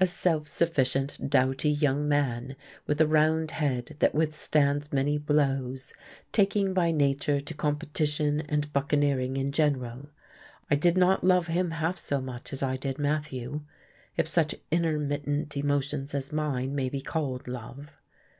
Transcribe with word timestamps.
A 0.00 0.06
self 0.06 0.48
sufficient, 0.48 1.30
doughty 1.30 1.70
young 1.70 2.08
man, 2.08 2.56
with 2.88 2.98
the 2.98 3.06
round 3.06 3.52
head 3.52 3.94
that 4.00 4.12
withstands 4.16 4.92
many 4.92 5.16
blows, 5.16 5.92
taking 6.32 6.74
by 6.74 6.90
nature 6.90 7.40
to 7.40 7.54
competition 7.54 8.40
and 8.48 8.72
buccaneering 8.72 9.36
in 9.36 9.52
general. 9.52 10.08
I 10.72 10.74
did 10.74 10.98
not 10.98 11.22
love 11.22 11.46
him 11.46 11.70
half 11.70 11.98
so 11.98 12.20
much 12.20 12.52
as 12.52 12.64
I 12.64 12.76
did 12.78 12.98
Matthew 12.98 13.60
if 14.16 14.28
such 14.28 14.56
intermittent 14.72 15.56
emotions 15.56 16.16
as 16.16 16.32
mine 16.32 16.74
may 16.74 16.88
be 16.88 17.00
called 17.00 17.46
love. 17.46 17.92